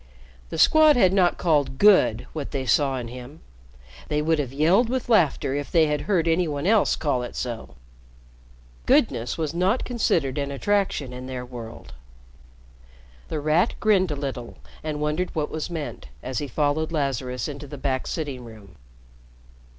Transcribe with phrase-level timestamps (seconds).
[0.49, 3.41] The Squad had not called "good" what they saw in him.
[4.07, 7.35] They would have yelled with laughter if they had heard any one else call it
[7.35, 7.75] so.
[8.87, 11.93] "Goodness" was not considered an attraction in their world.
[13.27, 17.67] The Rat grinned a little and wondered what was meant, as he followed Lazarus into
[17.67, 18.77] the back sitting room.